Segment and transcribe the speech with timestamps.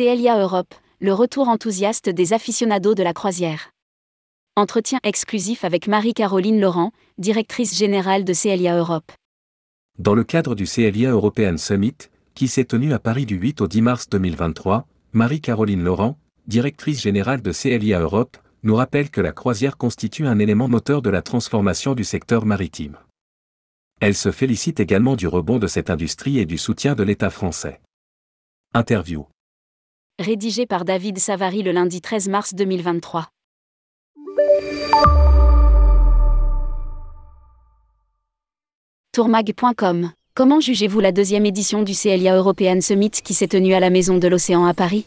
[0.00, 3.72] CLIA Europe, le retour enthousiaste des aficionados de la croisière.
[4.56, 9.12] Entretien exclusif avec Marie-Caroline Laurent, directrice générale de CLIA Europe.
[9.98, 13.68] Dans le cadre du CLIA European Summit, qui s'est tenu à Paris du 8 au
[13.68, 19.76] 10 mars 2023, Marie-Caroline Laurent, directrice générale de CLIA Europe, nous rappelle que la croisière
[19.76, 22.96] constitue un élément moteur de la transformation du secteur maritime.
[24.00, 27.82] Elle se félicite également du rebond de cette industrie et du soutien de l'État français.
[28.72, 29.26] Interview.
[30.20, 33.28] Rédigé par David Savary le lundi 13 mars 2023.
[39.14, 43.88] Tourmag.com Comment jugez-vous la deuxième édition du CLIA European Summit qui s'est tenue à la
[43.88, 45.06] Maison de l'Océan à Paris?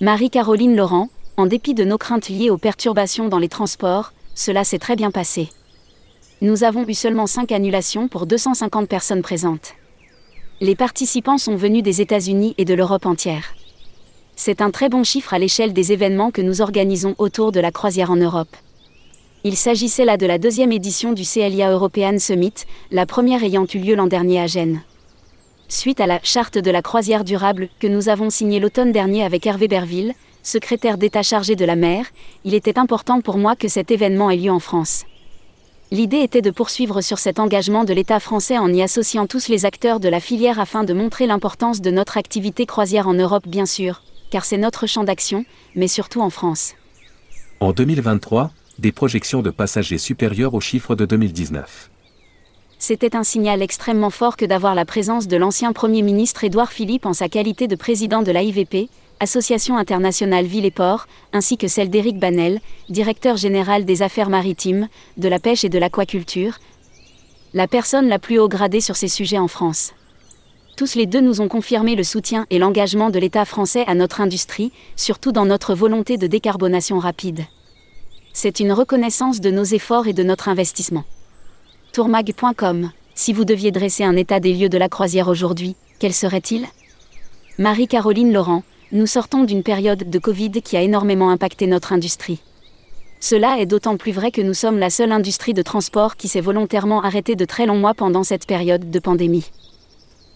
[0.00, 4.78] Marie-Caroline Laurent, en dépit de nos craintes liées aux perturbations dans les transports, cela s'est
[4.78, 5.48] très bien passé.
[6.40, 9.72] Nous avons eu seulement 5 annulations pour 250 personnes présentes.
[10.60, 13.54] Les participants sont venus des États-Unis et de l'Europe entière.
[14.42, 17.70] C'est un très bon chiffre à l'échelle des événements que nous organisons autour de la
[17.70, 18.56] croisière en Europe.
[19.44, 22.54] Il s'agissait là de la deuxième édition du CLIA European Summit,
[22.90, 24.80] la première ayant eu lieu l'an dernier à Gênes.
[25.68, 29.44] Suite à la charte de la croisière durable que nous avons signée l'automne dernier avec
[29.44, 32.06] Hervé Berville, secrétaire d'État chargé de la mer,
[32.46, 35.04] il était important pour moi que cet événement ait lieu en France.
[35.90, 39.66] L'idée était de poursuivre sur cet engagement de l'État français en y associant tous les
[39.66, 43.66] acteurs de la filière afin de montrer l'importance de notre activité croisière en Europe bien
[43.66, 44.00] sûr,
[44.30, 46.74] car c'est notre champ d'action, mais surtout en France.
[47.60, 51.90] En 2023, des projections de passagers supérieures aux chiffres de 2019.
[52.78, 57.04] C'était un signal extrêmement fort que d'avoir la présence de l'ancien Premier ministre Édouard Philippe
[57.04, 58.88] en sa qualité de président de l'AIVP,
[59.20, 64.88] Association internationale Ville et Port, ainsi que celle d'Éric Banel, directeur général des affaires maritimes,
[65.18, 66.58] de la pêche et de l'aquaculture,
[67.52, 69.92] la personne la plus haut gradée sur ces sujets en France.
[70.80, 74.22] Tous les deux nous ont confirmé le soutien et l'engagement de l'État français à notre
[74.22, 77.40] industrie, surtout dans notre volonté de décarbonation rapide.
[78.32, 81.04] C'est une reconnaissance de nos efforts et de notre investissement.
[81.92, 86.64] Tourmag.com Si vous deviez dresser un état des lieux de la croisière aujourd'hui, quel serait-il?
[87.58, 92.40] Marie-Caroline Laurent, nous sortons d'une période de Covid qui a énormément impacté notre industrie.
[93.20, 96.40] Cela est d'autant plus vrai que nous sommes la seule industrie de transport qui s'est
[96.40, 99.44] volontairement arrêtée de très longs mois pendant cette période de pandémie.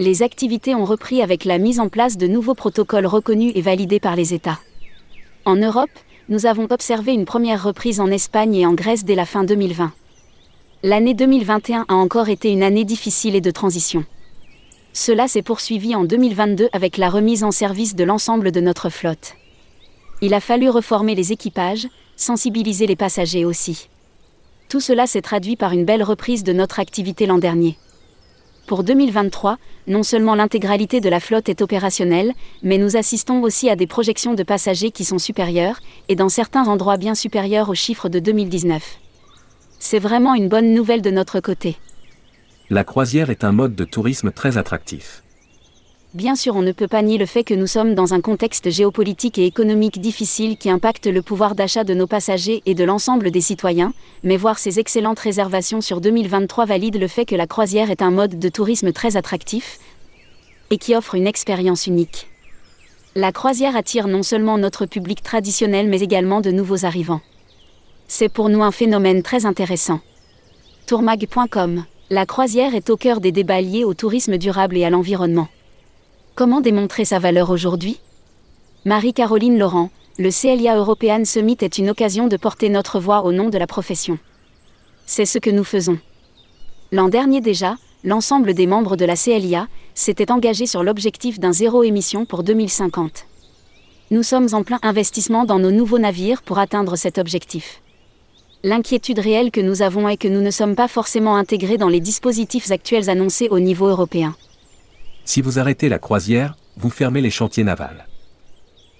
[0.00, 3.98] Les activités ont repris avec la mise en place de nouveaux protocoles reconnus et validés
[3.98, 4.60] par les États.
[5.44, 5.90] En Europe,
[6.28, 9.90] nous avons observé une première reprise en Espagne et en Grèce dès la fin 2020.
[10.84, 14.04] L'année 2021 a encore été une année difficile et de transition.
[14.92, 19.34] Cela s'est poursuivi en 2022 avec la remise en service de l'ensemble de notre flotte.
[20.22, 23.88] Il a fallu reformer les équipages, sensibiliser les passagers aussi.
[24.68, 27.76] Tout cela s'est traduit par une belle reprise de notre activité l'an dernier.
[28.68, 29.56] Pour 2023,
[29.86, 34.34] non seulement l'intégralité de la flotte est opérationnelle, mais nous assistons aussi à des projections
[34.34, 35.80] de passagers qui sont supérieures,
[36.10, 38.98] et dans certains endroits bien supérieurs aux chiffres de 2019.
[39.78, 41.78] C'est vraiment une bonne nouvelle de notre côté.
[42.68, 45.22] La croisière est un mode de tourisme très attractif.
[46.18, 48.70] Bien sûr, on ne peut pas nier le fait que nous sommes dans un contexte
[48.70, 53.30] géopolitique et économique difficile qui impacte le pouvoir d'achat de nos passagers et de l'ensemble
[53.30, 53.92] des citoyens,
[54.24, 58.10] mais voir ces excellentes réservations sur 2023 valide le fait que la croisière est un
[58.10, 59.78] mode de tourisme très attractif
[60.72, 62.26] et qui offre une expérience unique.
[63.14, 67.20] La croisière attire non seulement notre public traditionnel mais également de nouveaux arrivants.
[68.08, 70.00] C'est pour nous un phénomène très intéressant.
[70.88, 75.46] Tourmag.com La croisière est au cœur des débats liés au tourisme durable et à l'environnement.
[76.38, 77.98] Comment démontrer sa valeur aujourd'hui?
[78.84, 83.48] Marie-Caroline Laurent, le CLIA European Summit est une occasion de porter notre voix au nom
[83.48, 84.20] de la profession.
[85.04, 85.98] C'est ce que nous faisons.
[86.92, 89.66] L'an dernier déjà, l'ensemble des membres de la CLIA
[89.96, 93.26] s'était engagé sur l'objectif d'un zéro émission pour 2050.
[94.12, 97.82] Nous sommes en plein investissement dans nos nouveaux navires pour atteindre cet objectif.
[98.62, 101.98] L'inquiétude réelle que nous avons est que nous ne sommes pas forcément intégrés dans les
[101.98, 104.36] dispositifs actuels annoncés au niveau européen.
[105.28, 108.06] Si vous arrêtez la croisière, vous fermez les chantiers navals.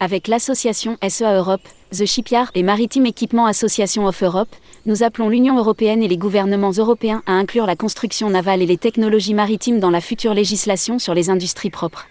[0.00, 1.60] Avec l'association SEA Europe,
[1.92, 4.48] The Shipyard et Maritime Equipment Association of Europe,
[4.86, 8.76] nous appelons l'Union européenne et les gouvernements européens à inclure la construction navale et les
[8.76, 12.08] technologies maritimes dans la future législation sur les industries propres.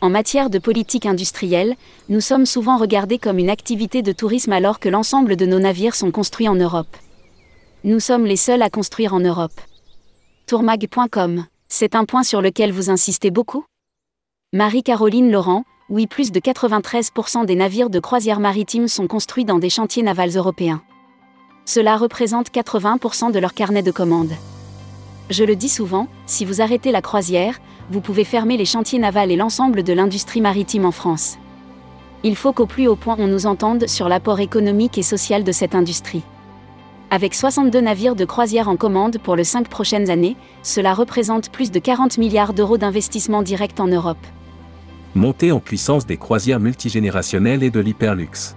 [0.00, 1.76] En matière de politique industrielle,
[2.08, 5.94] nous sommes souvent regardés comme une activité de tourisme alors que l'ensemble de nos navires
[5.94, 6.96] sont construits en Europe.
[7.84, 9.60] Nous sommes les seuls à construire en Europe.
[10.48, 13.64] Tourmag.com c'est un point sur lequel vous insistez beaucoup?
[14.52, 19.70] Marie-Caroline Laurent, oui, plus de 93% des navires de croisière maritime sont construits dans des
[19.70, 20.82] chantiers navals européens.
[21.66, 24.32] Cela représente 80% de leur carnet de commandes.
[25.28, 27.60] Je le dis souvent, si vous arrêtez la croisière,
[27.90, 31.36] vous pouvez fermer les chantiers navals et l'ensemble de l'industrie maritime en France.
[32.24, 35.52] Il faut qu'au plus haut point on nous entende sur l'apport économique et social de
[35.52, 36.22] cette industrie.
[37.10, 41.70] Avec 62 navires de croisière en commande pour les 5 prochaines années, cela représente plus
[41.70, 44.18] de 40 milliards d'euros d'investissement direct en Europe.
[45.14, 48.56] Montée en puissance des croisières multigénérationnelles et de l'hyperluxe.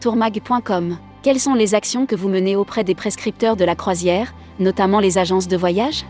[0.00, 4.98] Tourmag.com Quelles sont les actions que vous menez auprès des prescripteurs de la croisière, notamment
[4.98, 6.06] les agences de voyage?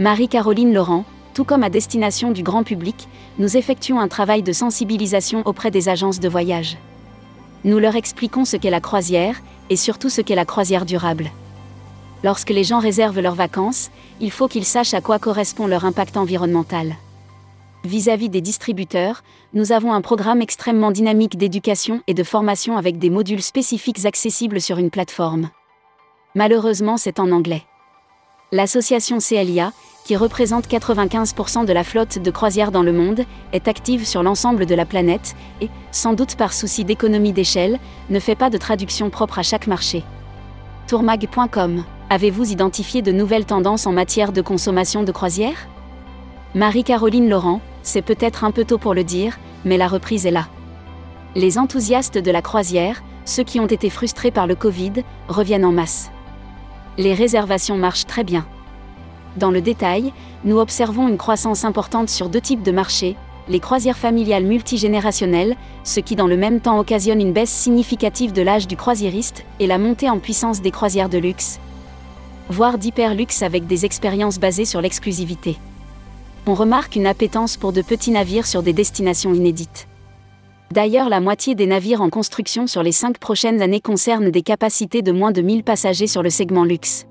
[0.00, 3.08] Marie-Caroline Laurent, tout comme à destination du grand public,
[3.38, 6.76] nous effectuons un travail de sensibilisation auprès des agences de voyage.
[7.62, 9.40] Nous leur expliquons ce qu'est la croisière,
[9.70, 11.30] et surtout ce qu'est la croisière durable.
[12.24, 13.90] Lorsque les gens réservent leurs vacances,
[14.20, 16.96] il faut qu'ils sachent à quoi correspond leur impact environnemental.
[17.84, 19.22] Vis-à-vis des distributeurs,
[19.54, 24.60] nous avons un programme extrêmement dynamique d'éducation et de formation avec des modules spécifiques accessibles
[24.60, 25.50] sur une plateforme.
[26.34, 27.62] Malheureusement, c'est en anglais.
[28.52, 29.72] L'association CLIA,
[30.06, 34.64] qui représente 95% de la flotte de croisières dans le monde, est active sur l'ensemble
[34.64, 39.10] de la planète et, sans doute par souci d'économie d'échelle, ne fait pas de traduction
[39.10, 40.04] propre à chaque marché.
[40.86, 45.66] Tourmag.com Avez-vous identifié de nouvelles tendances en matière de consommation de croisière?
[46.54, 50.46] Marie-Caroline Laurent, c'est peut-être un peu tôt pour le dire, mais la reprise est là.
[51.34, 55.72] Les enthousiastes de la croisière, ceux qui ont été frustrés par le Covid, reviennent en
[55.72, 56.12] masse.
[56.96, 58.46] Les réservations marchent très bien.
[59.36, 60.12] Dans le détail,
[60.44, 63.16] nous observons une croissance importante sur deux types de marchés,
[63.48, 68.42] les croisières familiales multigénérationnelles, ce qui dans le même temps occasionne une baisse significative de
[68.42, 71.60] l'âge du croisiériste, et la montée en puissance des croisières de luxe,
[72.48, 75.58] voire d'hyperluxe avec des expériences basées sur l'exclusivité.
[76.46, 79.88] On remarque une appétence pour de petits navires sur des destinations inédites.
[80.72, 85.02] D'ailleurs, la moitié des navires en construction sur les cinq prochaines années concernent des capacités
[85.02, 87.06] de moins de 1000 passagers sur le segment luxe.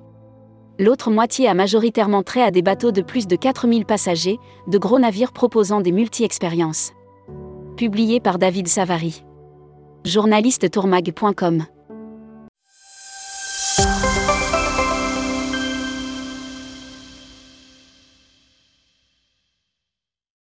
[0.77, 4.99] L'autre moitié a majoritairement trait à des bateaux de plus de 4000 passagers, de gros
[4.99, 6.91] navires proposant des multi-expériences.
[7.77, 9.23] Publié par David Savary.
[10.03, 11.65] Journaliste tourmag.com